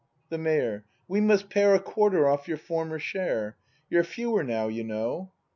[0.29, 0.83] The Mayor.
[1.07, 3.55] We must pare A quarter off your former share.
[3.87, 5.31] You're fewer now, you know.